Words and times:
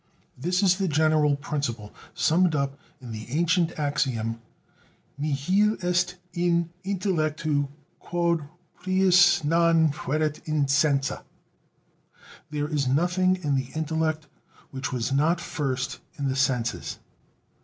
This 0.35 0.63
is 0.63 0.79
the 0.79 0.87
general 0.87 1.35
principle 1.35 1.93
summed 2.15 2.55
up 2.55 2.75
in 3.01 3.11
the 3.11 3.27
ancient 3.29 3.77
axiom: 3.77 4.39
Nihil 5.15 5.77
est 5.83 6.15
in 6.33 6.71
intellectu 6.83 7.67
quod 7.99 8.47
prius 8.73 9.43
non 9.43 9.91
fuerit 9.91 10.41
in 10.47 10.65
sensa 10.67 11.21
(There 12.49 12.67
is 12.67 12.87
nothing 12.87 13.35
in 13.43 13.53
the 13.53 13.69
intellect 13.75 14.25
which 14.71 14.91
was 14.91 15.11
not 15.11 15.39
first 15.39 15.99
in 16.17 16.27
the 16.27 16.35
senses). 16.35 16.97